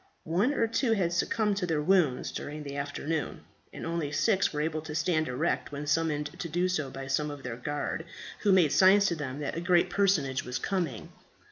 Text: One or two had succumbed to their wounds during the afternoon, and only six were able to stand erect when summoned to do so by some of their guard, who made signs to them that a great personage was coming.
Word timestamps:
One 0.25 0.51
or 0.55 0.65
two 0.65 0.93
had 0.93 1.13
succumbed 1.13 1.57
to 1.57 1.67
their 1.67 1.79
wounds 1.83 2.31
during 2.31 2.63
the 2.63 2.75
afternoon, 2.75 3.43
and 3.71 3.85
only 3.85 4.11
six 4.11 4.51
were 4.51 4.61
able 4.61 4.81
to 4.81 4.95
stand 4.95 5.27
erect 5.27 5.71
when 5.71 5.85
summoned 5.85 6.39
to 6.39 6.49
do 6.49 6.67
so 6.69 6.89
by 6.89 7.05
some 7.05 7.29
of 7.29 7.43
their 7.43 7.55
guard, 7.57 8.05
who 8.39 8.51
made 8.51 8.71
signs 8.71 9.05
to 9.09 9.15
them 9.15 9.37
that 9.41 9.55
a 9.55 9.61
great 9.61 9.91
personage 9.91 10.43
was 10.43 10.57
coming. 10.57 11.11